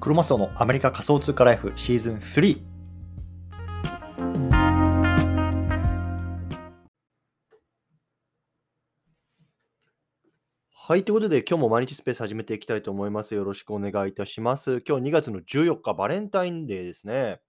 [0.00, 2.62] クロマスオのアメリカ仮想通貨ライフシーズン3。
[10.72, 11.04] はい。
[11.04, 13.34] ということで、今日も毎日スペース始めていきたいと思います。
[13.34, 14.82] よろしくお願いいたします。
[14.86, 17.40] 今日2月の14日、バレンタインデーですね。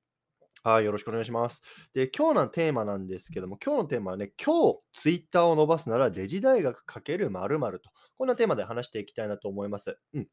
[0.63, 0.85] はい。
[0.85, 1.61] よろしくお願いします。
[1.93, 9.99] で、今日のテーマなんですけども、今日のテーマはね、今日ツイッターを伸ばすならデジ大学×〇〇と、こんなテーマで話していきたいなと思います。
[10.15, 10.27] うん。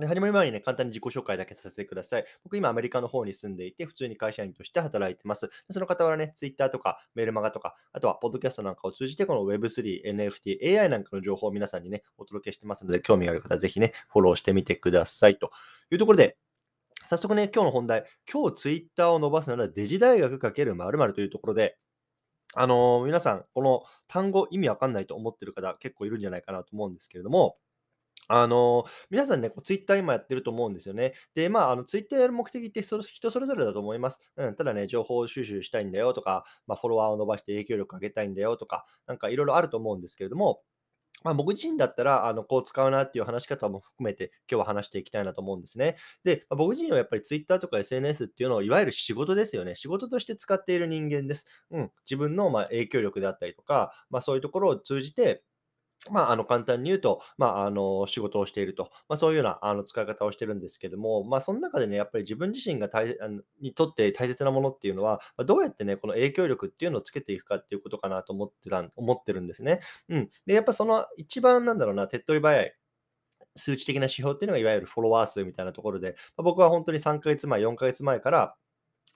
[0.00, 2.24] で始まる前にね、簡単に自己紹介だけさせてください。
[2.44, 5.48] 僕、今、アメリカの方に住んでいて、普通に会社員として働いてます。
[5.48, 15.38] でその方はね、Twitter とかメールマガとか、あとは、ポッドキャストなんかを通じて、この Web3、NFT、AI なんかの情報を皆さんにね、お届けしてますので、興味がある方ぜひね、フォローしてみてください。
[15.38, 15.52] と
[15.90, 16.36] いうところで、
[17.06, 21.76] 早速ね、今日の本題、今日 Twitter を伸ばすならデジ大学×〇〇というところで、
[22.54, 27.56] あのー、皆さん、この単語意味わかんないと思ってる方結構いるんじゃないかなと思うんですけれども、
[28.32, 31.14] あの、皆さんね、こうツイッター今やってると思うんですよね。
[31.34, 34.20] で、まあ、あの、ツイッターやる目的って人人それぞれだと思います。
[34.36, 40.62] うん、ただね、情報収集したいんだよとか、まあ、フォロワーを伸ばして影響力上げたいんだよとか、なんかいろいろあると思うんですけれども、
[41.24, 45.96] まあ、僕自身だったら、あの、こう使うなっていう話し方も含めて、今日は話していきたいなと思うんですね。
[46.24, 49.74] で、まあ、僕自身はやっぱり Twitter とか SNS っていうのを、いわゆる仕事ですよね。
[49.74, 51.46] 仕事として使っている人間です。
[51.72, 51.92] うん。
[52.06, 55.42] 自分のま影響力であったりとか、まあ、そういうところを通じて、
[56.08, 63.28] まあ、あの簡単に言うと、まあ、あの仕事をしていると、まあ、そういうようなあの使い方をしてるんですけども、まあ、その中でね、やっぱり自分自身が大あ
[63.60, 69.80] にとって大切なものっていうのは、ま、どうやってね、この影響力っていうのをつけていくかっていうことかなと思ってた思ってるんですね。
[70.08, 70.30] うん。
[70.46, 72.74] で、やっぱその一番なんだろうな、手っ取り早い
[73.56, 78.56] 数値的な指標っていうのがいわゆるフォロワー数みたいなところで、まあ、僕は本当に3ヶ月前、4ヶ月前から、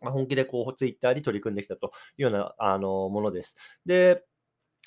[0.03, 3.57] ま、本気でこうツイッターに取り組んできたというようなあのものです。
[3.87, 4.25] で、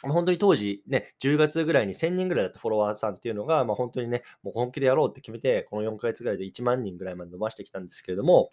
[0.04, 8.52] 本当に当時ね、10月ぐらいに1000人ぐらいだったフォロワーさんっていうのが、まあ、本当にね、もう本気でやろうって決めて、この4ヶ月ぐらいで1万人ぐらいまで伸ばしてきたんですけれども、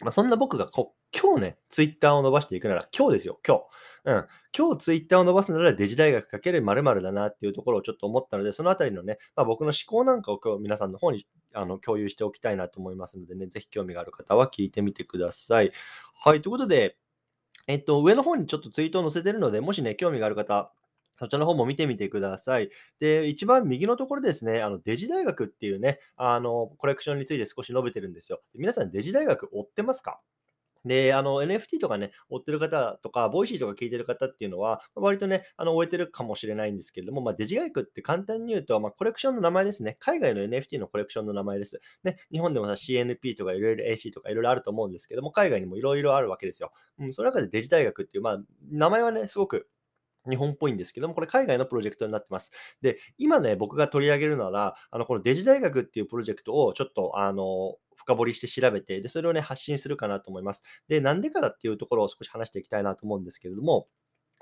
[0.00, 3.62] まあ、そんな僕がこ今日ね、ツイッターを伸ばしていくなら、今日ですよ、今日。
[4.04, 4.26] うん。
[4.56, 15.72] 今日ツイッターを伸ばすならデジ大学×〇〇だなっていうところをちょっと思ったので、そのあたりのね、まあ、僕の思考なんかを今日皆さんの方にあの共有しておきたいなと思いますのでね、ぜひ興味がある方は聞いてみてください。
[16.14, 16.96] はい、ということで、
[17.66, 20.72] えっと、上の方にちょっとツイートを載せてるので、もしね、興味がある方、
[21.18, 22.70] そちらの方も見てみてください。
[23.00, 28.40] で、一番右のところですね、あの DigiDaigaku っていうね、あのコレクションについて少し述べてるんですよ。
[28.54, 30.20] 皆さん、 DigiDaigaku 追ってますか？
[30.84, 39.96] で、あの、NFT とかね、追ってる方とか、 Voicy とか聞いてる方っていうのは、割とね、あの、追えてるかもしれないんですけれども、まあ、デジ学って簡単に言うと、まあ、コレクションの名前ですね。
[39.98, 41.80] 海外の NFT のコレクションの名前です。
[42.04, 46.72] ね、日本でもさ、CNP とか LLAC とかいろいろあると思うんですけども、海外にもいろいろあるわけですよ。
[46.98, 48.38] うん、その中でデジ大学っていう、まあ、
[48.70, 49.68] 名前はね、すごく
[50.28, 52.52] 日本っぽいんですけども、これ海外のプロジェクトになってます。
[52.82, 60.62] で、今ね、僕が取り上げるなら、あの、このデジ大学っていうプロジェクトをちょっと、あの、深掘りして調べて、で、それをね、発信するかなと思います。
[60.88, 63.88] で、なんでかだっていうところを少し話していきたいなと思うんですけれども、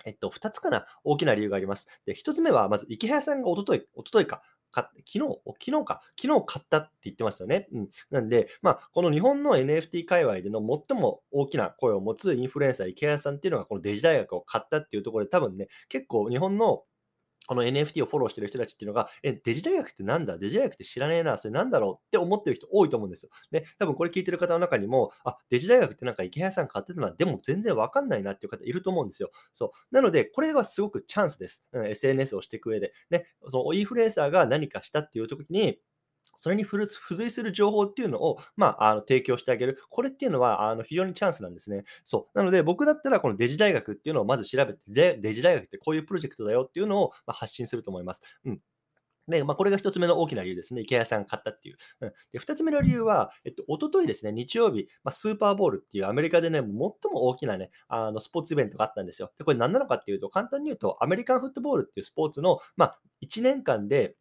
[0.04, 1.88] えっと、2つかな、大きな理由があります。
[2.06, 4.42] で、1つ目は、まず、池谷さんがおととい、おとといか、
[4.82, 7.68] か昨日、昨日か、昨日買ったって言ってましたよね。
[7.72, 7.88] うん。
[8.10, 16.82] なんで、まあ、この日本の NFT 界隈での最も大きな声を持つインフルエンサー、池谷さんっていうのが、このデジ大学を買ったっていうところで、多分ね、結構日本の
[17.46, 20.38] この NFT をフォローしてる人たちっていうのが、え、デジ大学ってなんだ？
[20.38, 21.94] デジ大学って知らねえな、それなんだろう？
[21.98, 23.30] って思ってる人多いと思うんですよ。
[23.52, 29.30] ね、多分これ聞いてる方の中にも、あ、デジ大学ってなんか池谷さん買ってたな、でも全然わかんないなっていう方いると思うんですよ。
[29.52, 29.94] そう。
[29.94, 31.64] なので、これはすごくチャンスです。
[31.72, 32.92] うん、SNS をしていく上で。
[33.10, 35.78] ね、そのインフルエンサーが何かしたっていう時に、
[36.36, 39.82] それに付随する情報っていうのを、まあ、あの提供してあげる。
[39.90, 41.84] これっていうのはあの非常にチャンスなんですね。
[42.04, 42.38] そう。
[42.38, 48.22] なので、僕だったらこのデジ大学っていうのをまず調べて、でデジ大学ってこういうプロジェクトだよっていうのを、ま発信すると思います。
[48.44, 48.60] うん。
[49.28, 50.82] で、まあ、これが1つ目の大きな理由ですね。
[50.82, 51.76] 池谷さん買ったっていう。
[52.00, 56.92] うん、で、2つ目の理由は、えっと、一昨日ですね、日曜日、まあ、スーパーボールっていうアメリカでね、最も
[57.22, 59.32] 大きなね、あのスポーツイベントがあったんですよ。
[59.36, 64.14] で、これ何なのかっていうと、簡単に言うと、アメリカンフットボールっていうスポーツの、まあ、1年間で、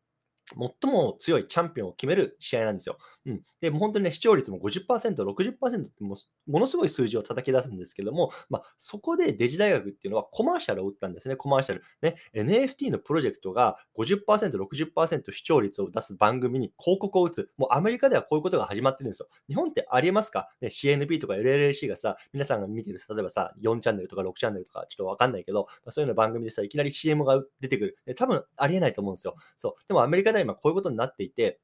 [0.53, 2.97] 最も強いチャンピオンを決める試合なんですよ。
[3.25, 3.41] うん。
[3.61, 6.15] で、も本当にね、視聴率も50%、60%っても
[6.47, 11.83] ものすごい数字を叩き出すんですけども、まあ、そこでデジ大学っていうのはコマーシャルを打ったんですね、コマーシャル。
[12.03, 17.49] ね、NFT のプロジェクトが50%、60%視聴率を出す番組に広告を打つ。
[17.57, 19.27] もうアメリカではこういうことが始まってるんですよ。
[19.47, 28.15] 日本ってありえますか、ね、?CNP とか LLC がさ、皆さんが見てる、例えばさ、4チャンネルとか6チャンネルとかちょっとわかんないけど、まあ、そういうの番組でさ、いきなり CM が出てくる。
[28.15, 29.35] 多分ありえないと思うんですよ。
[29.57, 29.73] そう。
[29.87, 31.59] でもアメリカでは今こういうことになっていて、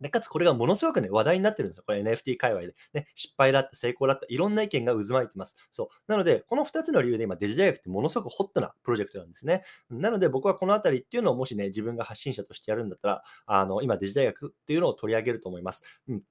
[0.00, 1.84] で、かつこれがものすごくね、話題になってるんですよ。
[1.86, 2.74] これ NFT 界隈で。
[2.94, 5.56] ね、失敗だった、成功だった、いろんな意見が渦巻いてます。
[5.70, 5.88] そう。
[6.10, 9.62] なので、この2つの理由で今、デジ大学ってものすごくホットなプロジェクトなんですね。
[9.90, 15.82] なので、僕はこのあたりっていうのをもしね、自分が発信者としてやるんだったら、あの、今、デジ大学っていうのを取り上げると思います。
[16.08, 16.22] うん。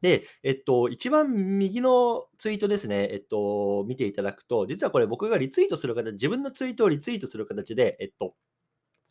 [0.00, 8.34] で、えっと、一番右のツイートですね、えっと、見ていただくと、実はこれ僕がリツイートする形、自分のツイートをリツイートする形で、えっと、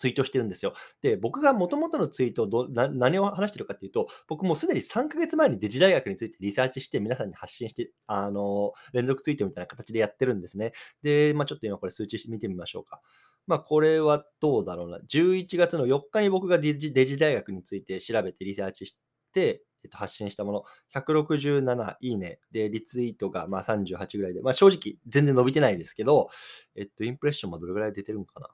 [0.01, 0.74] ツイートしてるんですよ。
[1.03, 10.71] で、僕がもともとのツイートをどな何を話してるかっていうと、僕もうすでに3ヶ月前にデジ大学についてリサーチして皆さんに発信して、あの、連続ツイートみたいな形でやってるんですね。
[11.03, 13.00] で、まあ、ちょっと今これ数値見てみましょうか。
[13.45, 14.98] まあ、これはどうだろうな。
[15.00, 18.97] 11月の4日に僕がデジデジ大学について調べてリサーチし
[19.33, 20.63] て、えっと、発信したもの、
[20.95, 22.39] 167いいね。
[22.51, 26.30] で、リツイートがまあ38ぐらいで、まあ、正直全然伸びてないですけど、
[26.75, 28.50] えっと、インプレッションもどれぐらい出てるのかな。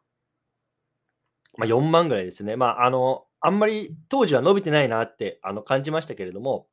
[1.58, 2.56] まあ、4万ぐらいですね。
[2.56, 6.68] まあ、あの、あんまり当時は伸びてないなってあの感じましたけれども、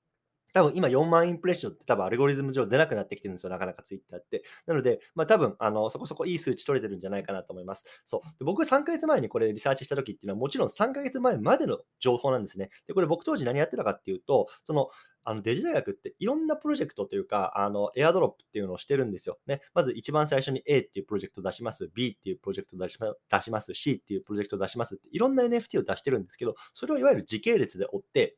[0.54, 4.44] 多分今4万インプレッションって多分アルゴリズム上出なくなってきてるんですよ、なかなかツイッターって。
[4.66, 7.84] なので、まあ多分あのそこそこいい数値取れてるんじゃないかなと思います。
[8.04, 12.70] そうで僕3ヶ月前にこれリサーチした時っていうのはもちろん3ヶ月前までの情報なんですね。
[12.86, 14.88] で、これ僕当時何やってたかっていうと、その
[15.24, 19.38] あのデジ大学っていろんなプロジェクトというか、あのエアドロップっていうのをしてるんですよ。
[19.46, 22.98] ね、まず一番最初に A っていうプロジェクト出します、B っていうプロジェクト出し
[23.30, 28.36] 出します、C っていうプロジェクト出しますって、いろんな NFT を出してるんですけど、それをいわゆる時系列で追って、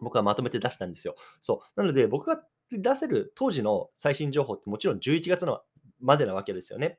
[0.00, 1.14] 僕はまとめて出したんですよ。
[1.40, 1.80] そう。
[1.80, 5.62] なので、僕が出せる当時の最新情報ってもちろん11月の
[6.00, 6.98] までなわけですよね。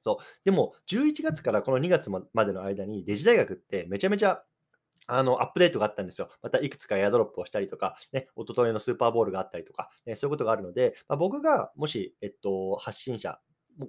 [0.00, 0.24] そう。
[0.44, 4.44] でも、11月からこの2月までの間にデジ大学ってめちゃめちゃ
[5.08, 6.28] あの、アップデートがあったんですよ。
[6.42, 13.38] またいくつかエアドロップをしたりとか、ね、一昨日のスーパーボールがあったりとか、ね、そういうことがあるので、まあ、僕がもし、えっと、発信者、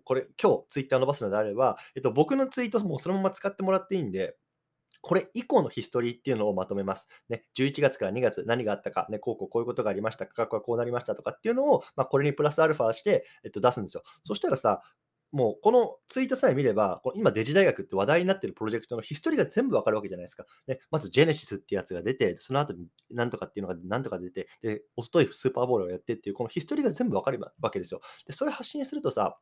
[0.04, 4.36] これ、今日ツイッター伸ばすのであれば、えっと、僕のツイートもそのまま使ってもらっていいんで、
[5.02, 7.08] これ以降のヒストリーっていうのをまとめます。
[7.30, 14.04] ね、11月から2月何があったか、ね、こうこうこういうことがありました、価格はこうなりましたとかっていうのを、まあ、これにプラスアルファして、えっと、出すんですよ。
[14.24, 14.82] そしたらさ、
[15.32, 20.46] もうこのツイートさえ見れば、この今デジ大学って話題になってるプロジェクトのヒストリーが全部わかるわけじゃないですか。
[20.68, 28.02] ね、まずジェネシスってやつが出て、その後に何とかっていうのが何とか出て、で、おとといスーパーボールをやってっていう、このヒストリーが全部わかるわけですよ。
[28.26, 29.38] で、それ発信するとさ、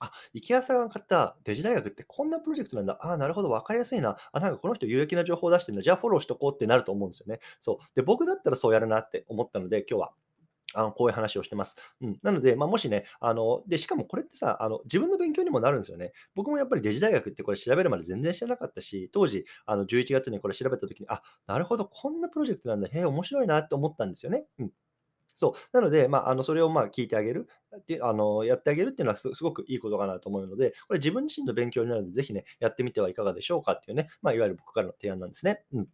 [0.00, 2.98] あ、池谷さんが買ったデジ大学ってこんなプロジェクトなんだ。
[3.00, 4.16] あなるほど、分かりやすいな。
[4.32, 5.82] あ、なんかこの人有益な情報を出してるんだ。
[5.82, 7.40] じゃあフォローしとこうってなると思うんですよね。
[7.60, 7.84] そう。
[7.94, 10.12] で、僕だったらそうやるなって思ったので、今日は
[10.74, 11.76] あのこういう話をしてます。
[12.00, 16.12] うん、なので、まあ、もしね、あので、しかもこれってさあの、自分の勉強にもなるんですよね。
[16.34, 24.46] 僕もやっぱりデジ大学ってこれ調べるまで全然知らなかったし、当時、あの11月にこれ調べたときに、あなるほど、こんなプロジェクトなんだ、へえ、面白いなって思ったんですよね。
[24.58, 24.70] うん
[25.36, 25.76] そう。
[25.76, 27.48] なので、まあ、あのそれをまあ聞いてあげる
[27.86, 35.64] であの、やってあげるっていうのはすごくいいことかなと思うので、これ自分自身の勉強になるので、ぜひね、やってみてはいかがでしょうかっていうね、まあ、いわゆる僕からの提案なんですね。
[35.72, 35.88] うん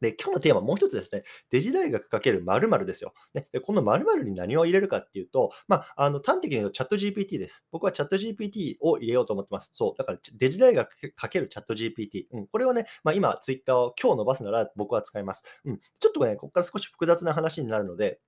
[0.00, 3.14] で、今日のテーマもう一つですね、デジ大学×〇〇ですよ。
[3.34, 7.64] ね、でこの〇〇に何を入れるかっていうと、まあ、あの端的に言うとチャット GPT です。
[7.72, 9.70] 僕はチャット GPT を入れようと思ってます。
[9.72, 9.98] そう。
[9.98, 12.26] だからデジ大学×チャット GPT。
[12.30, 15.42] うん、これはね、まあ、今、ツイッターを今日伸ばすなら僕は使います。
[15.64, 18.20] うん、ちょっとね、ここから少し複雑な話になるので、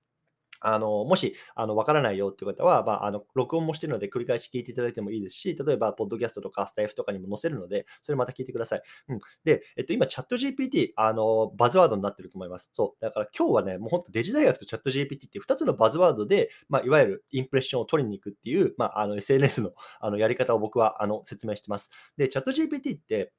[0.61, 8.81] あの、もし、あの、わからないよっていう方は、まあ、あの、録音もしてるので繰り返し聞いていただいてもいいですし、例えば、ポッドキャストとかスタイフとかにも載せるので、それまた聞いてください。
[9.09, 9.19] うん。
[9.43, 12.69] で、えっと、今、チャット GPT、あの、バズワードになってると思います。
[12.73, 13.01] そう。
[13.03, 21.89] だから今日はね、もう本当デジ大学とチャット GPT っていう2つのバズワードで、まあ、いわゆるインプレッションを取りに行くっていう、まあ、あの、SNS の、あの、やり方を僕は、あの、説明してます。
[22.17, 23.33] で、チャット GPT って、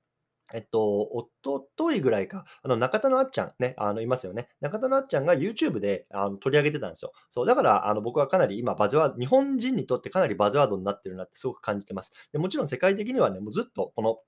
[0.55, 4.49] えっと、おとといぐらいか、あの中田のあっちゃんね、あのいますよね。
[4.61, 7.13] 中田のあっちゃんが YouTube であの取り上げてたんですよ。
[7.31, 12.13] そう、だからあの僕はかなり今バズワード、日本人にとってかなりバズワードになってるなってすごく感じてます。
[12.33, 14.19] でもちろん世界的にはね、もうずっとこの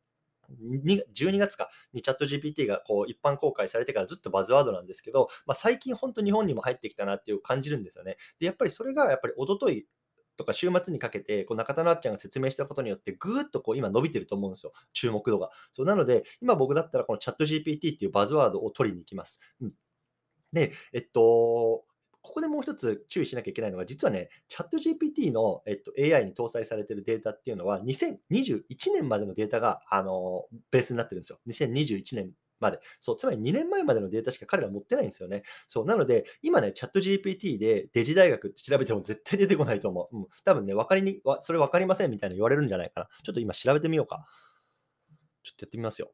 [1.15, 8.17] 12月かにチャット GPT がこう一般公開されてからずっとバズワードなんですけど、まあ、最近本当日本にも入ってきたなっていう感じるんですよね。
[8.39, 9.87] で、やっぱりそれがやっぱり一昨日
[10.37, 15.51] とか週末にかけて、こう中田のあっちゃんが説明したことによって、ぐーっとこう今伸びてると思うんですよ、注目度が。
[15.73, 19.41] そうなので、今僕だったらこのチャット GPT っていうバズワードを取りに行きます。
[19.61, 19.73] うん、
[20.53, 21.85] で、えっと、
[22.25, 28.63] ここでもう一つ注意しなきゃいけないのが、実はね、チャット GPT の、えっと、AI に搭載されてるデータっていうのは、2021
[28.95, 31.39] 年までのデータがあのベースになってるんですよ。
[31.49, 32.31] 2021年
[32.65, 32.81] まで。
[33.01, 35.43] そう、つまり2年前までのデータしか彼ら持ってないんですよね。
[35.69, 40.17] そう、なので、今ね、チャット GPT でデジ大学って調べても絶対出てこないと思う。
[40.17, 43.09] うん、多分ね、分かりに、それ分かりませんみたいな言われるんじゃないかな。
[43.25, 44.27] ちょっと今調べてみようか。
[45.43, 46.13] ちょっとやってみますよ。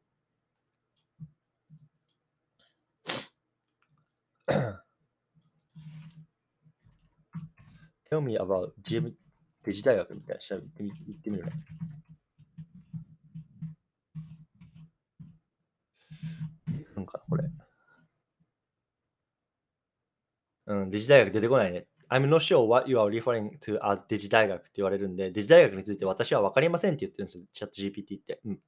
[8.11, 8.73] Tell me about
[9.63, 11.51] デジ大学みたいな調べてみてみるね。
[16.95, 17.43] なんかこれ。
[20.67, 21.87] うん、デジ大学出てこないね。
[22.09, 28.41] I'm not sure what you are referring to as デジ大学って言われるんで、デジ大学について私は分かりませんって言ってるんですよ、チャット GPT って。
[28.45, 28.59] うん、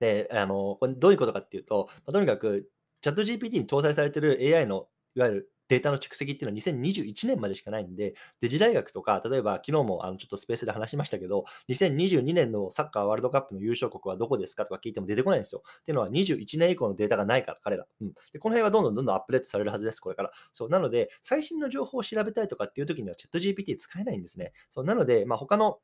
[0.00, 2.70] で、あの、これどういうことかっていうと、まあ、とにかく、
[3.00, 15.62] チャット GPT に搭載されてる AI のいわゆるデータの蓄積っていうのは2021年までしかないんで、デジ大学とか、例えば昨日もあのちょっとスペースで話しましたけど、2022年のサッカーワールドカップの優勝国はどこですかとか聞いても出てこないんですよ。
[15.80, 17.86] っていうのは21年以降のデータがないから、彼ら。
[18.00, 20.30] うん、でこの辺はどんどんどんどんアップデートされるはずです、これから。
[20.52, 24.52] そうなので、最新の情報を調べたいとかっていう時には、チャット GPT 使えないんですね。
[24.70, 25.78] そうなので、まあ、他の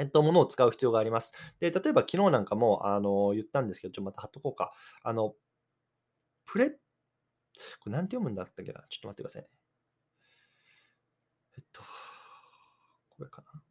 [0.00, 1.32] えっと、ものを使う必要があります。
[1.60, 4.72] で、例えば昨日なんかも、あの、言ったんですけど、ちょっとまた貼っとこうか。
[5.02, 5.34] あの、
[6.46, 6.72] プレ、
[7.80, 8.80] これなんて読むんだったっけな？
[8.88, 9.48] ちょっと待ってくださいね。
[11.56, 11.82] えっと、
[13.10, 13.62] これかな？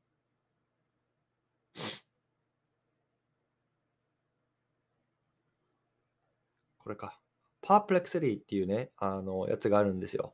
[6.77, 7.19] これか。
[7.61, 10.33] パープレク x リーっていうね、あの、やつがあるんですよ。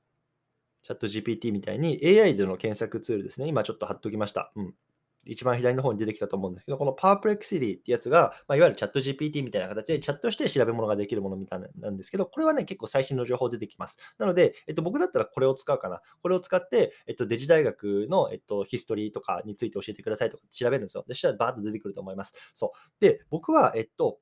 [0.81, 3.47] チャット GPT みたいに AI での検索ツールですね。
[3.47, 4.53] 今ちょっと貼っときました。
[4.55, 4.75] うん。
[5.31, 13.97] 一番左の方に出てきたと思うんですけど、この Perplexity ってやつが、まあ、いわゆるチャット GPT みたいな形でチャットして調べ物ができるものみたいなんですけど、これはね、結構最新の情報出てきます。
[14.17, 16.01] なので、えっと、僕だったらこれを使うかな。
[16.21, 21.03] これを使って、えっと、デジ大学の、えっと、ヒストリーとかについて教えてくださいとか調べるんですよ。
[21.07, 22.33] で、そしたらバーッと出てくると思います。
[22.53, 22.91] そう。
[22.99, 24.19] で、僕は、えっと、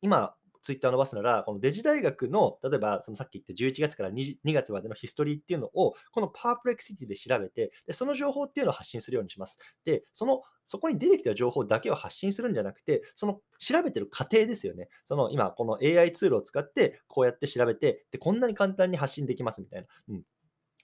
[0.00, 9.58] 今、ツイッターを伸ばすなら、このデジ大学の、例えばそのさっき言った11月から 2, 2月までのヒストリーっていうのを、このパープレクシティで調べてで、その情報っていうのを発信するようにします。
[9.84, 14.88] で、そのそこに出てきた情報だけを発信するんじゃなくて、その調べてる過程ですよね。
[15.04, 19.86] その今、この AI ツールを使って、こうやって調べて、で、こんなに簡単に発信できますみたいな。
[20.08, 20.22] うん、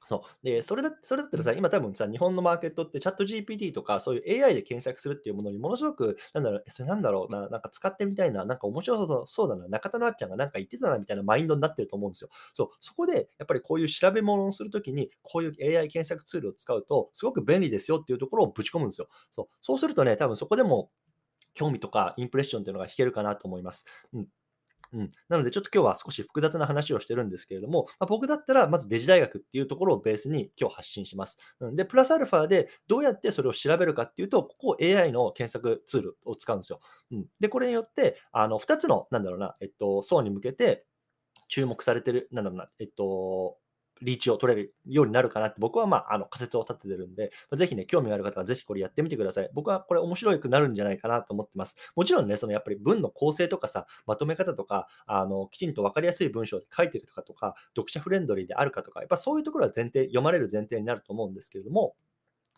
[0.03, 0.45] そう。
[0.45, 12.31] で、それだそれだったらさ、今多分さ、日本のマーケットってチャット GPT とかそういう AI で検索するっていうものにものすごく、なんだろう、それなんだろうな、なんか使ってみたいな、なんか面白そうそうだな、中田のあっちゃんがなんか言ってたなみたいなマインドになってると思うんですよ。
[12.55, 12.69] そう。
[12.81, 19.09] そこで、やっぱりこういう調べ物をするときに、こういう AI 検索ツールを使うと、すごく便利ですよっていうところをぶち込むんですよ。
[19.33, 19.47] そう。
[19.61, 20.91] そうするとね、多分そこでも
[21.55, 23.85] 興味とかインプレッションっていうのが引けるかなと思います。
[24.13, 24.29] うん。
[24.93, 31.39] うん、なので、ちょっと今日は少し複雑な話をしてるんですけれども、まあ、僕だったら、まずデジ大学っていうところをベースに今日発信します。
[31.61, 36.81] うん、で、プラスアルファでどうやってそれを調べるかっていうと、ここを AI の検索ツールを使うんですよ。
[37.13, 40.85] うん、で、これによって、あの2つの、なんだろうな、えっと、層に向けて
[41.49, 43.59] 注目されてる、なんだろうな、えっと、
[44.03, 49.51] リーチを取れるようになるかなって僕はまああの仮説を立ててるんで、ぜひね、興味がある方はぜひこれやってみてください。
[49.53, 51.77] 僕はこれ面白くなるんじゃないかなと思ってます。
[51.95, 61.95] もちろんね、そのやっぱり文の構成とかさ、まとめ方とか、あのきちんと分かりやすい文章で書いてるとかとか、読者フレンドリーであるかとか、やっぱそういうところは前提、読まれる前提になると思うんですけれども、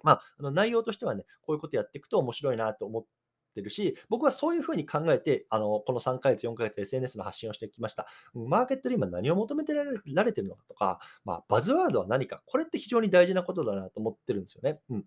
[0.02, 3.08] まあ、あの内容としてはね、こういうことやっていくと面白いなと思って
[3.52, 8.06] ってるし、僕はそういうふうに考えて、あのこの3ヶ月、4ヶ月 SNS の発信をしてきました。
[8.34, 9.84] マーケットで今何を求めてら
[10.24, 14.80] れてるのかとか、まあ、バズワードは何か、これって非常に大事なことだなと思ってるんですよね。
[14.90, 15.04] うん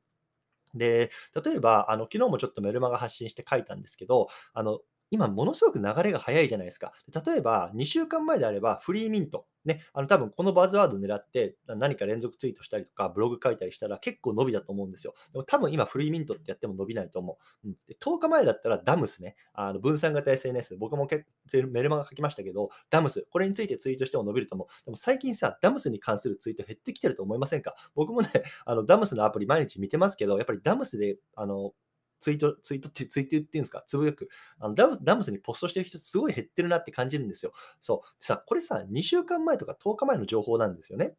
[0.74, 1.10] で、
[1.46, 4.82] 例えば、あの昨日もちょっとメルマガ発信して書いたんですけど、あの
[5.12, 6.94] 今ものすごく流れが速いじゃないですか。
[7.26, 9.46] 例えば、2週間前であれば、フリーミント。
[9.66, 15.16] ね、あの多分このバズワード狙って何か連続ツイートしたりとか、ブログ書いたりしたら結構伸びだと思うんですよ。
[15.34, 17.68] でも多分今フリーミントってやっても伸びないと思う。
[17.70, 24.86] うん、で10日前だったらダムスね、あの分散型 SNS、僕も結メルマガ書きましたけど、ダムス、これについてツイートしても伸びると思う。
[24.86, 27.74] でも最近さ、ダムスに関するツイート減ってきてると思いませんか？
[27.96, 28.30] 僕もね、
[28.66, 31.72] あのダムスのアプリ毎日見てますけど、やっぱりダムスであの
[32.20, 34.30] ツイート、ツイートって、ツイートっていうんですか、つぶやく、
[34.60, 37.54] あのダムダムスにポストしてる人、すごい減ってるなって感じるんですよ。
[37.82, 38.24] そう。
[38.24, 41.16] さ、これさ、2週間前とか10日前の情報なんですよね。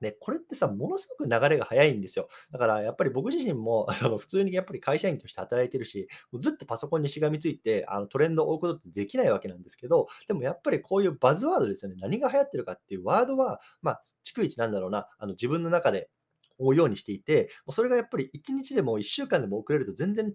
[0.00, 2.28] で、これってさ、ものすごく流れが早いんですよ。
[2.50, 11.96] だからやっぱり僕自身も あの普通にやっぱり会社員として働いてるし、もうずっとパソコンにしがみついてあのトレンドを追うことってできないわけなんですけど、でもやっぱりこういうバズワードですよね。
[12.00, 16.08] 何が流行ってるかっていうワードは、まあ、逐一なんだろうな、あの自分の中で
[16.60, 20.32] 追うようにしていて、それがやっぱり1日でも1週間でも遅れると全然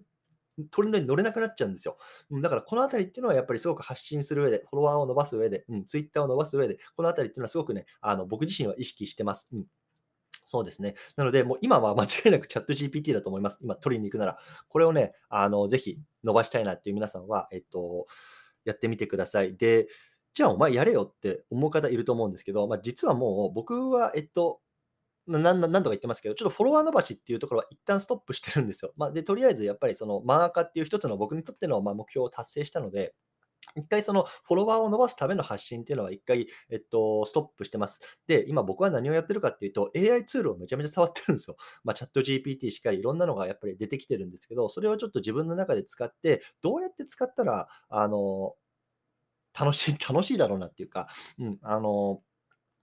[0.70, 1.98] トレンドに乗れなくなっちゃうんですよ。
[2.42, 9.48] だからこのあたりっていうのはやっぱりすごく発信する上で、フォロワーを伸ばす上で、うん、ツイッターを伸ばす上で、このあたりっていうのはすごくね、あの僕自身は意識してます。
[9.52, 9.64] うん
[10.48, 10.94] そうですね。
[11.16, 13.58] なので、もう今は間違いなくチャット GPT だと思います。
[13.62, 14.38] 今取りに行くなら。
[14.68, 18.06] これをね、あのぜひ伸ばしたいなっていう皆さんは、えっと、
[18.64, 19.56] やってみてください。
[19.56, 19.88] で、
[20.34, 24.60] じゃあお前やれよって思う方いると思うんですけど、まあ、実はもう僕は、えっと、
[25.26, 28.92] ななんとか言ってますけど、ちょっとフォロワー伸ばしっていうところは一旦ストップしてるんですよ。
[28.96, 33.14] まあ、で、とりあえずやっぱりそのマーカーっていう一つの僕にとってのま目標を達成したので、
[33.74, 38.00] 一回そのフォロワーを伸ばすための発信っていうのは一回、えっと、ストップしてます。
[38.26, 41.56] で、今僕は何をやってるかっていうと、AI ツールをめちゃめちゃ触ってるんですよ。
[41.84, 48.54] まあ、チャット GPT しかりいろんなのがやっぱり出てきてるんですけど、それをちょっと自分の中で使って、どうやって使ったら、あの、
[49.58, 52.22] 楽しい、楽しいだろうなっていうか、うん、あの、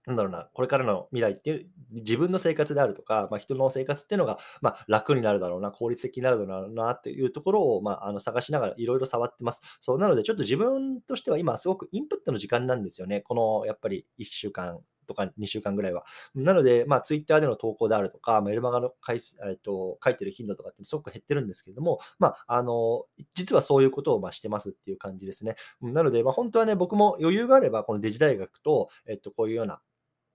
[0.06, 9.62] なんだろうな、これからの未来っていう、自分の生活であるとか、まあ、人の生活っていうのが、まあ、楽になるだろうな、効率的になるだろうなっていうところを、まあ、あの探しながらいろいろ触ってます。
[9.80, 13.22] そうなので、ちょっと自分としては今、すごくインプットの時間なんですよね。
[13.22, 16.04] このやっぱり1週間、とか2週間ぐらいは。
[16.34, 25.56] なので、まあ、ツイッターでの投稿であるとか、メルマガの回、えっと、書いてる頻度とかってすごく減ってるんですけれども、まあ、あの、実はそういうことをまあしてますっていう感じですね。
[25.80, 29.80] なので、まあ、本当はね、僕も余裕があれば、このデジ大学と、えっと、こういうような、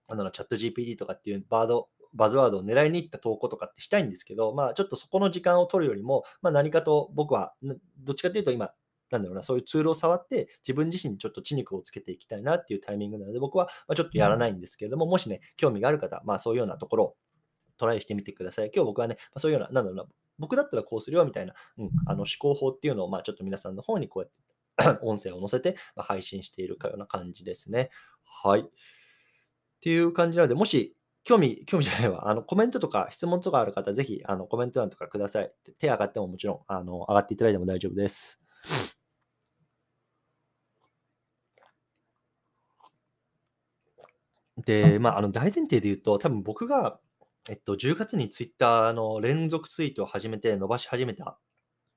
[0.10, 7.54] あの、チャット GPT とかっていうバード、バズワードを狙いに行った投稿とかってしたいんですけど、まあ、ちょっとそこの時間を取るよりも、まあ、何かと僕は、
[8.00, 8.72] どっちかというと今、
[9.12, 17.16] なんだろうな、そういうツールを触って、自分自身にちょっと血肉をつけていきたいなっていうタイミングなので、僕はちょっとやらないんですけれども、もしね、興味がある方、まあそういうようなところを
[17.78, 18.72] トライしてみてください。
[18.74, 24.50] 今日僕はね、ま、そういうような、なんだろうな、僕だったらこうするよみたいな、うん、あの思考法っていうのを、まあちょっと皆さんの方にこうやって
[25.02, 27.90] 音声を載せて、配信しているかような感じですね。
[28.44, 28.70] はい。
[29.80, 32.30] っていう感じなので、もし興味、 興味じゃないわ。
[32.30, 35.54] あの、コメントとか質問とかある方、ぜひ、あの、コメント欄とかください。
[35.78, 38.40] 手上がってももちろん、あの、上がっていただいても大丈夫です。
[44.58, 47.00] で、まあ、あの、大前提で言うと、多分僕が、
[47.50, 51.38] えっと、10月にツイッターの連続ツイートを始めて伸ばし始めた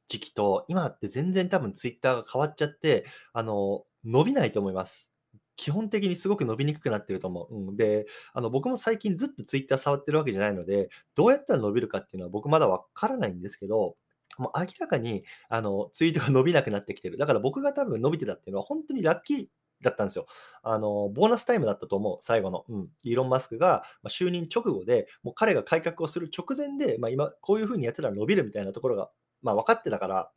[0.08, 5.11] 時期と、今って全然多分ツイッターが変わっちゃって、あの、伸びないと思います。
[5.56, 7.54] 基本的にすごく伸びにくくなってると思う。
[7.54, 13.96] うん、で、あの、僕も最近ずっとツイッター触ってるわけじゃないので、どうやったら伸びるかっていうのは僕まだわからないんですけど、
[14.38, 17.18] もう明らかに、あの、ツイートが伸びなくなってきてる。
[17.18, 19.46] だから僕が多分伸びてたっていうのは本当にラッキー
[19.82, 20.26] だったんですよ。
[20.62, 22.64] あの、ボーナスタイムだったと思う、最後の。
[22.68, 22.88] うん。
[23.02, 29.10] イーロン・マスクが、ま就任直後で、もう彼が改革をする直前で、まあ、今、こういうふうにやってたら伸びるみたいなところが、
[29.42, 30.30] まあ、分かってたから、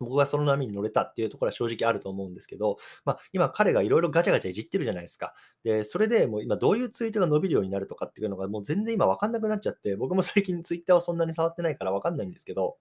[0.00, 5.34] 僕がその波に乗れたっていうところは正直あると思うんですけど、まあ、今彼がいろいろガチャガチャいじってるじゃないですか。
[5.64, 12.76] で、それでもう今どういうツイートが伸びるようになるとかっていうのがもう全然今わかんなくなっちゃって、僕も最近ツイッターをそんなに触ってないからわかんないんですけど、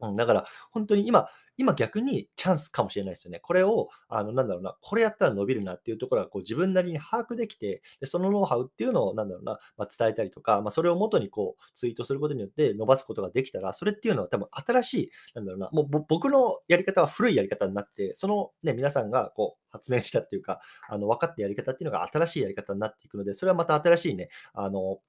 [0.00, 1.28] うん、だから、本当に今、
[1.60, 3.38] 今逆にチャンスかもしれないですよね。
[3.40, 25.00] これを、あの、なんだろうな、これやったら伸びるなっていうところがこう自分なりに把握できて、でそのノウハウっていうのを、なんだろうな、まあ、伝えたりとか、まあ、それを元にこうツイートすることによって伸ばすことができたら、それっていうのは多分新しい、なんだろうな、もう僕のやり方は古いやり方になって、そのね、皆さんがこう発明したっていうか、あの分かったやり方っていうのが新しいやり方になっていくので、それはまた新しいね、あの、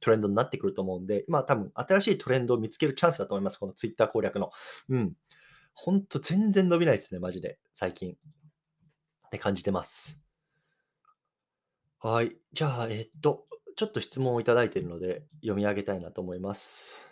[0.00, 3.58] トレンドになってくると思うんで、今多分新しいトレンドを見つけるチャンスだと思います。
[3.58, 4.50] このツイッター攻略の。
[4.88, 5.12] うん。
[5.74, 7.58] ほんと全然伸びないですね、マジで。
[7.74, 8.12] 最近。
[8.12, 10.18] って感じてます。
[12.00, 12.36] はい。
[12.52, 17.06] じゃあ、えっと、ちょっと質問をいただいているので、読み上げたいなと思います。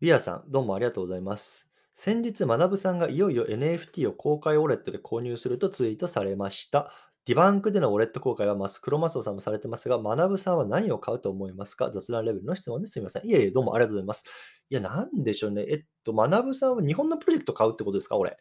[0.00, 1.66] ウィアさん、どうもありがとうございます。
[1.94, 6.92] 先日、学さんがいよいよ NFT を公開ウォレットで購入するとツイートされました。
[7.26, 11.90] ディバンクでのウォレット公開はマスクロマスオさんもされてますが、学さんは何を買うと思いますか？
[11.90, 13.26] 雑談レベルの質問ですみません。
[13.26, 14.22] いえいえ、どうもありがとうございます。
[14.70, 15.66] いや、なんでしょうね。
[15.68, 18.16] えっと、学さんは日本のプロジェクト買うってことですか？
[18.16, 18.38] 俺。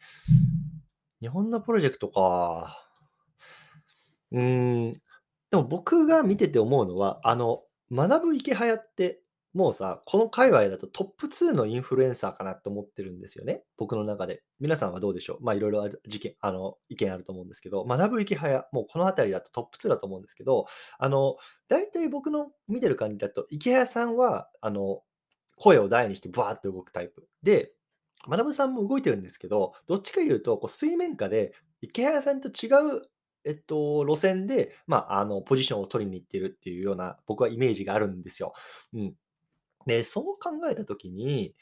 [1.19, 2.77] 日本のプロジェクトか。
[4.31, 4.93] うーん。
[4.93, 5.01] で
[5.57, 9.23] も僕が見てて思うのは、あの、学ぶ池早って
[9.55, 13.63] もうさ、この界隈だとトップ2のインフルエンサーかなと思ってるんですよね。
[13.77, 14.43] 僕の中で。
[14.59, 15.43] 皆さんはどうでしょう？
[15.45, 20.65] まあいろいろ事件、あの、意見あると思うんですけど、学ぶ生き早、もうこの辺りだとトップ2だと思うんですけど、
[20.99, 21.37] あの、
[21.69, 25.01] 大体僕の見てる感じだと、池早さんは、あの、
[25.55, 27.25] 声を大にしてバーッと動くタイプ。
[27.41, 27.71] で、
[28.27, 33.03] 学さんも動いてるんですけど、どっちか言うと、こう水面下で池早さんと違う
[33.47, 38.53] えっと、路線で、まあ、あの、ポジションを取りに行ってるっていうような、僕はイメージがあるんですよ。
[38.93, 39.13] うん。
[39.85, 41.55] で、そう考えたときに、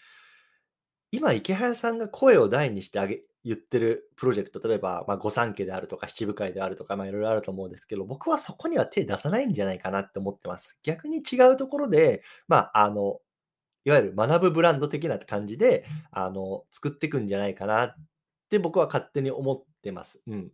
[1.12, 10.78] 今、池早さんが声を大にしてあげ言ってるプロジェクト、例えば、まあ、御三家であるとか、七部会であるとか、まあ、いろいろあると思うんですけど、僕はそこには手出さないんじゃないかなって思ってます。
[10.82, 13.20] 逆に違うところで、まあ、あの、
[13.86, 17.96] いわゆる学ぶブランド的な感じで、あの、作っていくんじゃないかなっ
[18.50, 20.22] て僕は勝手に思ってます。
[20.26, 20.52] うん。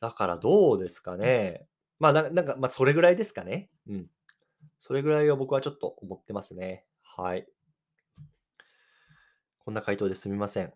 [0.00, 1.68] だからどうですかね。
[2.00, 3.70] まあ、ななんか、まあ、それぐらいですかね。
[3.88, 4.06] うん。
[4.80, 6.84] それぐらいを僕はちょっと思ってますね。
[7.16, 7.46] はい。
[9.60, 10.72] こんな回答ですみません。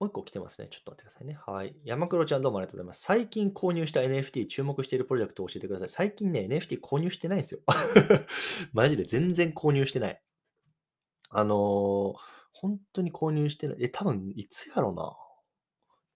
[0.00, 0.66] もう一個来てますね。
[0.72, 1.38] ちょっと待ってくださいね。
[1.46, 1.76] はい。
[1.84, 3.02] 山黒ちゃんどうもありがとうございます。
[3.02, 5.88] 最近購入した NFT 注目しているプロジェクトを教えてください。
[5.88, 7.60] 最近ね、NFT 購入してないんですよ。
[8.74, 10.20] マジで全然購入してない。
[11.28, 12.14] あのー、
[12.52, 13.76] 本当に購入してない。
[13.84, 15.16] え、多分いつやろうな。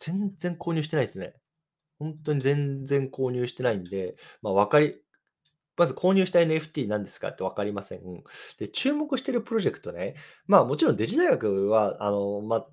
[0.01, 1.35] 全然購入してないですね。
[1.99, 5.01] 本当に全然購入してないんで、まあ、わかり
[5.77, 8.01] まず購入した NFT 何ですかって分かりません。
[8.59, 10.15] で、注目してるプロジェクトね、
[10.47, 12.67] まあもちろんデジ大学は、あの、まあ、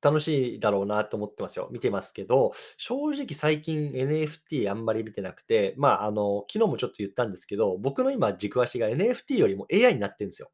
[0.00, 1.68] 楽しいだろうなと思ってますよ。
[1.72, 10.52] 見てますけど、正直最近 NFT あんまり見てなくて、まあ、あの、昨日もちょっと言ったんですけど、僕の今軸足が NFT よりも AI になってるんですよ。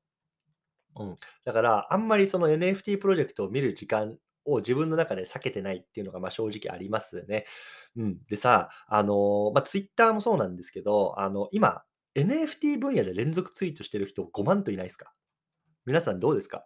[0.99, 1.17] うん。
[1.45, 7.47] だから、あんまりその NFT プロジェクトを見る時間を自分の中で避けてないっていうのが、まあ、正直ありますね。
[7.97, 8.19] うん。
[8.29, 11.83] でさ、あの、ま、Twitter もそうなんですけど、あの、今、
[12.15, 15.13] NFT 分野で連続ツイートしてる人5万といないですか？
[15.87, 16.65] 皆さんどうですか？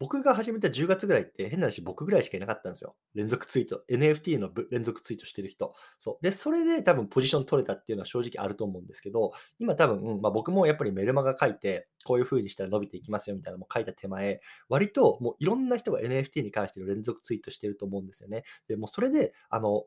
[0.00, 2.96] 僕が始めた10月ぐらいって、変な話、僕ぐらいしかいなかったんですよ。
[3.14, 5.74] 連続ツイート、NFT の連続ツイートしてる人。
[5.98, 6.24] そう。
[6.24, 18.44] で、それで多分ポジション取れたっていうのは正直あると思うんですけど、今多分、うん、ま、僕もやっぱりメルマガ書いて、こういう風にしたら伸びていきますよみたいなのも書いた手前、割ともういろんな人が NFT に関しての連続ツイートしてると思うんですよね。
[18.68, 19.84] で、もそれで、あの、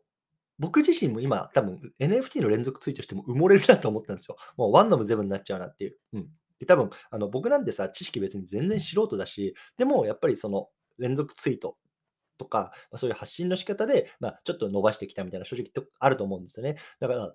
[0.59, 4.37] 僕自身も今、多分 NFT の連続ツイートしても埋もれるなと思ったんですよ。
[4.55, 5.97] もうワンノムゼブになっちゃうなっていう。
[6.13, 6.29] うん。
[6.59, 11.77] で、多分、あの、僕なんてさ、知識別に全然素人だし、でもやっぱりその連続ツイート
[12.37, 16.77] とか、ま、そういう発信の仕方で、まあ、ちょっと伸ばしてきたみたいな正直あると思うんですよね。
[16.99, 17.33] だから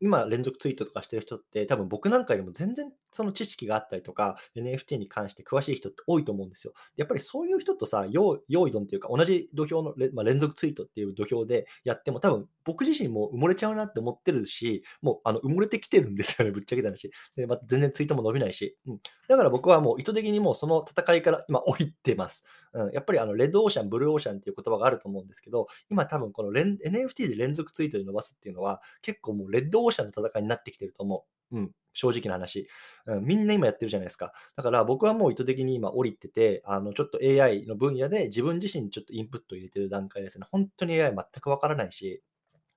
[0.00, 6.74] 今連続ツイートとかしてる人って、多分僕なんかよりも全然その知識があったりとか、NFT に関して詳しい人って多いと思うんですよ。
[6.96, 17.10] やっぱりそういう人とさ、用用意どんっていうか、同じ土俵のまあ、連続ツイートっていう土俵でやっても、多分僕自身も埋もれちゃうなって思ってるし、もうあの埋もれてきてるんですよね、ぶっちゃけた話。
[17.36, 18.76] で、ま、全然ツイートも伸びないし。
[18.86, 19.00] うん。
[19.28, 22.44] だから僕はもう意図的にもうその戦いから今降りてます。
[22.72, 31.35] うん、やっぱりあのレッドオーシャン、ブルーオーシャンっていう言葉があると思うんですけど、今多分この NFT で連続ツイートで伸ばすっていうのは、結構もうレッドオーシャンの戦いになってきてると思う。
[31.52, 32.68] うん、正直な話。
[33.06, 34.32] うん、みんな今やってるじゃないですか。
[34.56, 40.46] だから僕はもう意図的に今降りてて、あのちょっと AI の分野で自分自身にちょっとインプットを入れてる段階ですね。
[40.50, 42.22] 本当に AI 全くわからないし、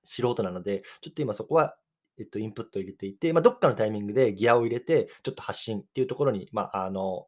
[0.02, 1.76] 素人なので、ちょっと今そこは
[2.20, 7.26] えっと、インプットを入れていて、まあ、どっかのタイミングでギアを入れて、ちょっと発信っていうところに、まあ、あの、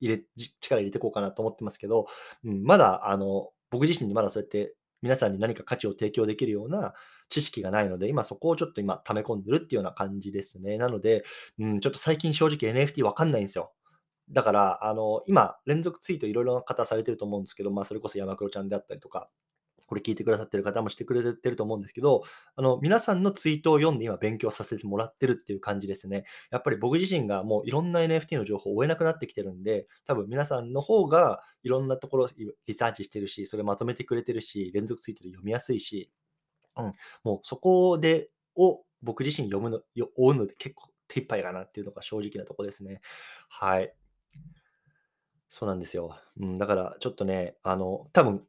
[0.00, 2.06] 入れ力入れていこうかなと思ってますけど、
[2.44, 6.94] うん、まだ、あの、僕自身にまだそうやって皆さんに何か価値を提供できるような
[7.28, 10.78] 知識がないので、今そこをちょっと今溜め込んでるっていうような感じですね。
[10.78, 11.24] なので、
[11.58, 13.72] うん、ちょっと最近正直 NFT わかんないんですよ。
[14.30, 19.28] だから、あの、今、連続ツイートいろいろな方されてると思うんですけど、まあ、それこそ山黒ちゃんであったりとか、
[19.86, 22.22] これ聞いてくださってる方もしてくれてると思うんですけど、
[22.56, 26.24] あの、皆さんのツイートを読んで今勉強させてもらってるっていう感じですね。
[26.50, 32.28] やっぱり僕自身がもういろんな NFT の情報を追えなくなってきてるんで、多分皆さんの方がいろんなところ
[32.66, 36.10] リサーチしてるし、それまとめてくれてるし、連続ツイートで読みやすいし、
[36.76, 36.92] うん、
[37.24, 39.80] もうそこで、を僕自身読むの、
[40.16, 43.00] 追うので結構手一杯かなっていうのが正直なとこですね。
[43.48, 43.92] はい。
[45.48, 46.18] そうなんですよ。
[46.40, 48.42] うん、だからちょっとね、あの、多分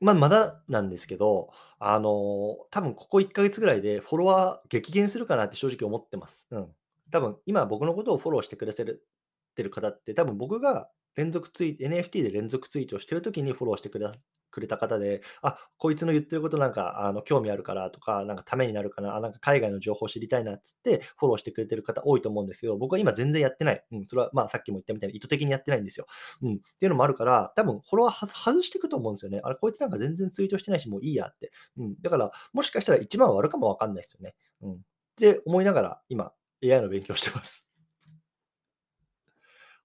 [0.00, 6.48] ま、まだなんですけど、あの、多分ここ1ヶ月ぐらいでフォロワー激減するかなって正直思ってます。
[6.50, 6.74] うん。
[7.10, 9.06] 多分今僕のことをフォローしてくださる
[9.54, 14.14] てる方って、多分僕が連続ツイ NFT で連続ツイートをしてる時にフォローしてくだ
[14.50, 23.84] くれた方で、あ、こいつの言ってることなんか、あの、興味あるからとか、なんかためになるかな、あ、なんか海外の情報知りたいなっつってフォローしてくれてる方多いと思うんですけど、僕は今全然やってない。
[23.92, 26.06] うん、それはまあさっきも言ったみたいに意図的にやってないんですよ。
[26.42, 26.54] うん。
[26.54, 29.40] っていうのもあるから、多分フォロワー外していくと思うんですよね。
[29.44, 31.52] あれ、こいつなんか全然ツイートしてないし、もういいやって。
[31.78, 31.96] うん。
[32.00, 34.34] だから、もしかしたら1万はあるかもわかんないですよね。
[34.62, 34.72] うん。
[34.74, 34.76] っ
[35.16, 36.32] て思いながら、今、
[36.64, 37.68] AI の勉強してます。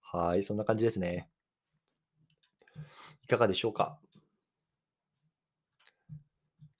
[0.01, 1.29] はい、そんな感じですね。
[3.23, 3.99] いかがでしょうか？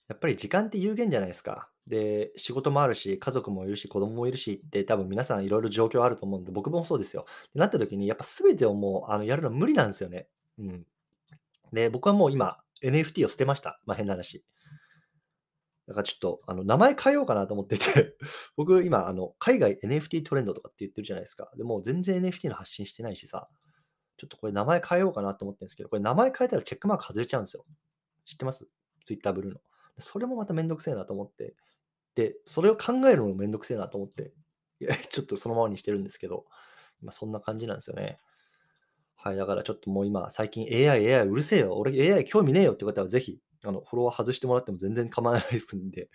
[0.08, 1.70] やっぱり時間って有限じゃないですか。
[1.86, 7.26] で、仕事もあるし、家族もいるし、子供もいるしって、多分皆さんいろいろ状況あると思うんで、僕もそうですよ。
[7.48, 10.28] ってなった時に、やっぱ全てをもう、あの、やるの無理なんですよね。
[10.58, 10.86] うん。
[11.72, 13.80] で、僕はもう今、NFT を捨てました。
[13.86, 14.44] まあ、変な話。
[15.86, 18.16] だからちょっと、あの、名前変えようかなと思ってて
[18.56, 21.50] 僕今、あの、海外 NFT トレンドとかって言ってるじゃないですか。
[21.56, 23.48] でも全然 NFT の発信してないしさ、
[24.16, 27.66] ちょっとこれ名前変えようかなと思ってるんですけど、これ名前変えたらチェックマーク外れちゃうんですよ。
[28.24, 28.66] 知ってます
[29.04, 29.60] ?Twitter ブルーの。
[29.98, 31.54] それもまためんどくせえなと思って、
[32.16, 34.32] で、それを考えるのもめんどくせえなと思って、
[34.80, 36.46] いや、ちょっとそのままにしてるんですけど、
[37.02, 38.18] 今そんな感じなんですよね。
[39.16, 46.10] はい、だからちょっともう今、最近 AI、AI うるせえよ、俺 AI 興味ねえよって方はぜひ、あの、フォロワー外してもらっても全然構わないですんで、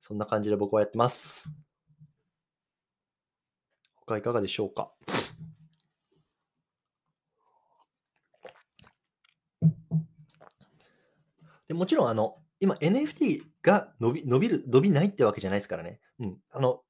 [0.00, 1.44] そんな感じで僕はやってます。
[4.06, 4.92] 他いかがでしょうか？
[11.68, 15.98] でもちろん、あの、今 NFT が伸び伸びる伸びないってわけじゃないですからね。
[16.20, 16.38] うん。
[16.52, 16.82] あの、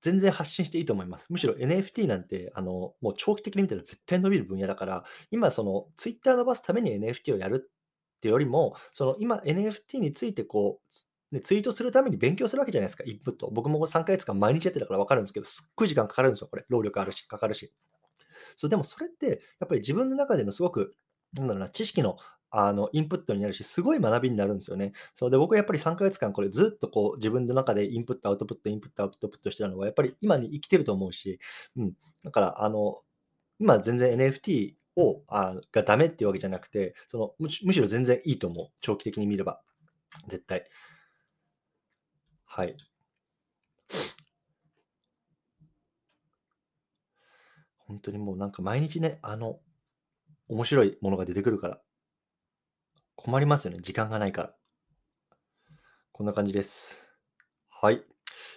[0.00, 1.26] 全然発信していいと思います。
[1.30, 10.80] むしろ NFT なんて、あの、もう長期的に見たら絶対伸びる分野だから、今その Twitter 伸ばすために NFT をやるってよりも、その今 NFT についてこ
[11.32, 13.48] う、ね、ツイートするために勉強するわけじゃないですか、インプット。
[13.52, 16.64] 僕も3ヶ月間毎日やってたから分かるんですけど、すっごい時間かかるんですよ、これ。
[16.68, 17.72] 労力あるし、かかるし。
[18.56, 20.96] そう、でもそれって、やっぱり自分の中でのすごく、
[21.34, 22.16] なんだろうな、知識の
[22.50, 24.92] あの、インプットになるし、すごい学びになるんですよね。
[25.14, 31.38] そうで、僕はやっぱり3ヶ月間これずっとこう自分の中でインプット、アウトプット、インプット、アウトプットしてたのは、やっぱり今に生きてると思うし、
[31.76, 31.92] うん。
[32.24, 33.00] だから、あの、
[33.60, 38.68] 今全然 NFT をあがダメっていうわけじゃなくて、そのむしむしろ全然いいと思う。
[38.80, 39.60] 長期的に見れば。
[40.28, 40.66] 絶対。
[42.44, 42.76] はい。
[47.78, 49.58] 本当にもうなんか毎日ね、あの、
[50.48, 51.80] 面白いものが出てくるから、
[53.20, 53.80] 困りますよね。
[53.82, 54.54] 時間がないから。
[56.10, 57.06] こんな感じです。
[57.68, 58.02] はい。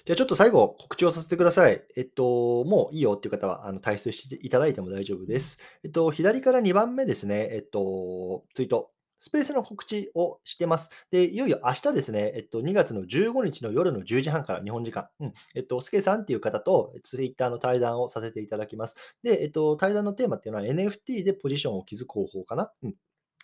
[0.06, 1.84] じゃあちょっと最後告知をさせてください。
[1.98, 5.60] えっと、もういいよっていう方は、あの、退出していただいても大丈夫です。
[5.84, 7.50] えっと、左から2番目ですね。
[7.52, 8.92] えっと、ツイート。
[9.20, 10.90] スペースの告知をしてます。
[11.12, 18.96] で、いよいよ明日ですね、えっと、2月の15日の夜の10時半から日本時間、うん、えっと、スケさんっていう方とツイッターの対談をさせていただきます。
[19.24, 22.72] で、えっと、対談のテーマっていうのは NFT でポジションを築く方法かな。
[22.84, 22.96] うん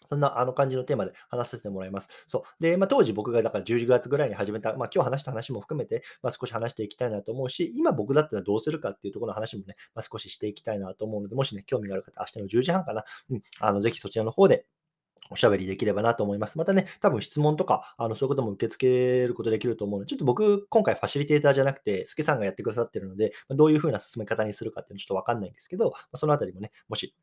[0.10, 2.10] そんなあの感じのテーマで話させてもらいます。
[2.26, 2.64] そう。
[2.64, 14.66] で、まあ、当時僕がだから10月ぐらいに始めた、まあ、今日話した話も含めて、まあ、少し話していきたいなと思うし、今僕だったらどうするかっていうところの話もね、まあ、少ししていきたいなと思うので、もしね、興味がある方、明日の10時半かな、うん、あのぜひそちらの方で
[15.32, 16.58] おしゃべりできればなと思います。
[16.58, 27.14] またね、多分質問とか、あのそういうことも受け付けることできると思うので、ちょっと僕、今回ファシリテーターじゃなくて、スケさんがやってくださってるので、どういうふうな進め方にするかっていうのちょっとわかんないんですけど、そのあたりもね、もし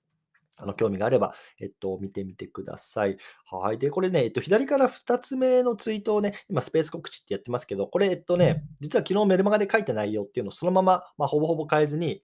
[0.59, 3.19] あの興味があれば、えっと、見てみてください。
[3.51, 3.79] はい。
[3.79, 12.23] で、これね、えっと、左から2つ目のツイートをね、今、スペース告知ってやってますけど、これ、えっとね、実は昨日メルマガで書いた内容っていうのをそのまま、まあ、ほぼほぼ変えずに、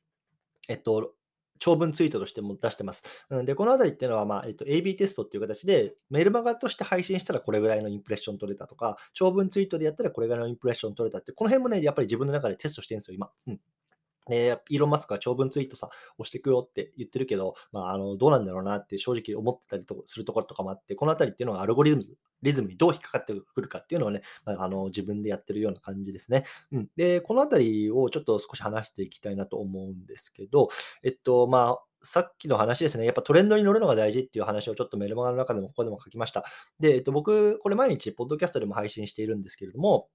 [0.68, 1.14] えっと、
[1.62, 3.05] 長文ツイートとしても出してます。
[3.31, 13.31] うん、で、このあたりっていうのは、まあ、えっと、AB テストっていう形で、メルマガとして配信したらこれぐらいのインプレッション取れたとか、長文ツイートでやったらこれぐらいのインプレッション取れたって、この辺もね、やっぱり自分の中でテストしてるんですよ、今。
[13.47, 13.61] うん。
[14.29, 22.05] で、イーロン・マスクは長文ツイートさ、押してくよって言ってるけど、まあ、あのどうなんだろうなって正直思ってたりとするところとかもあって、このあたりっていうのがアルゴリズム
[22.43, 26.45] リズムにどう引っかかってくるかっていうのをね、あの自分でやってるような感じですね。
[26.73, 30.69] うん、で、このあたりをちょっと少し話していきたいなと思うんですけど、
[31.03, 36.45] えっと、まあ、さっきの話ですね、やっぱトレンドに乗るのが大事っていう話をちょっとメルマガの中でもここでも書きました。
[36.81, 40.09] で、えっと、僕、これ毎日、ポッドキャストでも配信しているんですけれども、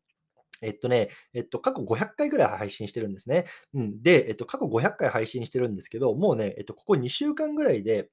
[0.61, 3.45] えっとね、えっと、過去500回ぐらい配信してるんですね。
[3.73, 8.09] うん、で、えっと、過去500回配信してるんですけど、もうね、えっと、ここ2週間ぐらいで、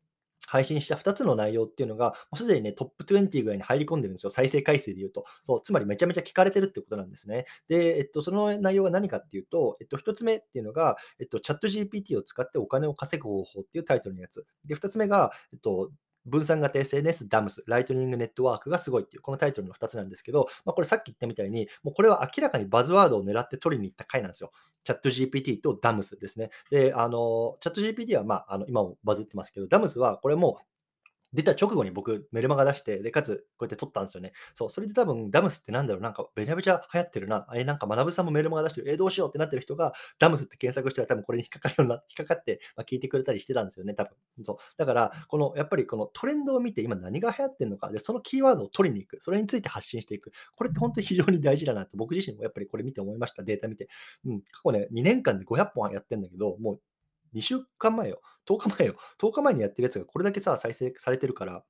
[0.47, 4.31] 配信した2つの内容っていうのが、もうすでにね、トップ20ぐらいに入り込んでるんですよ。
[4.31, 5.25] 再生回数で言うと。
[5.45, 7.47] そう、つまりめちゃめちゃ聞かれてるってことなんですね。
[7.69, 14.47] で、えっと、その内容が何かっていうと、えっと、1つ目っていうのが、えっと、チャット GPT を使ってお金を稼ぐ方法っていうタイトルのやつ。
[14.67, 15.91] で、2つ目が、えっと、
[16.27, 24.53] 分散型 SNS、ダムス、ライトニングネットワークがすごいっていう、このタイトルの2つなんですけど、まあ、これさっき言ったみたいに、もうこれは明らかにバズワードを狙って取りに行った回なんですよ。
[24.85, 26.51] チャット GPT とダムスですね。
[26.71, 30.59] で、あの、チャット GPT は、まあ、あの今もバズってますけど、ダムスはこれも
[31.35, 34.33] 出た直後に僕、メルマガ出して、で、かつ、こうやって撮ったんですよね。
[34.55, 37.47] そう、それで多分、ダムスってなんだろう、なんか、めちゃめちゃ流行ってるな。
[37.55, 38.91] え、なんか、学さんもメルマガ出してる。
[38.93, 44.15] え、どうしようってなってる人が、ダムスって検索したら多分これに引っかかるような、 引っかかって、まあ、聞いてくれたりしてたんですよね、多分。
[44.45, 44.57] そう。
[44.79, 49.23] だから、この、やっぱりこのトレンドを見て、今何が流行ってるのか、で、そのキーワードを取りに行く。
[49.23, 50.33] それについて発信していく。
[50.57, 53.43] これって本当に非常に大事だなと、僕自身もやっぱりこれ見て思いました。
[53.43, 53.89] データ見て。
[54.25, 54.43] うん。
[54.43, 56.81] 過去ね、2年間で500本やってんだけど、もう、
[57.35, 58.21] 2週間前よ。
[58.49, 58.97] 10日前よ。
[59.21, 61.65] 10日前にやってるやつがこれだけさ、再生されてるから、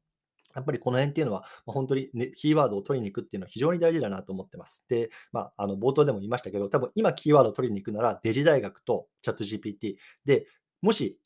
[0.54, 4.84] やっぱりこの辺っていうのは、まあ、本当に、ね、キーワードを取りに行くっていうのは非常に大事だなと思ってます。
[4.88, 9.96] で、まあ、あの冒頭でも言いましたけど、多分今キーワードを取りに行くなら、 DigiDaigaku と ChatGPT。
[10.24, 10.46] で、
[10.80, 11.18] もし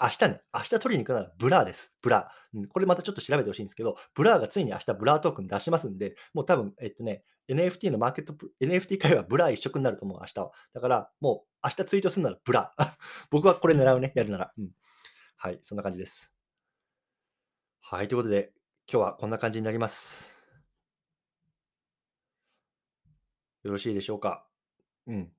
[0.00, 1.92] 明日ね、明日取りに行くなら Blur です。
[2.02, 2.58] Blur。
[2.58, 10.52] うん、これまたちょっと調べてほしいんですけど、 Blur がついに明日 Blur トークン出しますんで、もう多分、えっとね、NFT のマーケット、NFT 界は Blur 一色になると思う、明日は。
[10.72, 12.92] だから、もう明日ツイートするなら Blur。
[13.30, 14.52] 僕はこれ狙うね、やるなら。
[14.56, 14.70] うん。
[15.44, 16.32] はい、そんな感じです。
[17.80, 18.52] はい、ということで、
[18.88, 20.30] 今日はこんな感じになります。
[23.64, 24.46] よろしいでしょうか？
[25.08, 25.32] うん。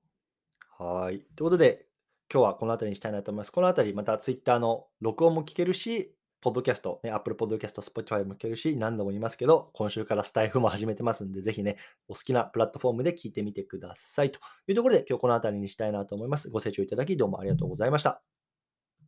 [0.78, 1.20] はい。
[1.36, 1.86] ということで、
[2.30, 3.50] 今日はこの辺りにしたいなと思います。
[3.50, 14.30] この辺り、また Twitter の録音も聞けるし、ポッドキャスト、ね、Apple Podcast、Spotify も聞けるし、何度も言いますけど、今週からスタイフも始めてますんで、ぜひね、お好きなプラットフォームで聞いてみてください。
[14.30, 16.50] というところで、今日この辺りにしたいなと思います。
[16.50, 18.20] ご清聴いただき、どうもありがとうございました。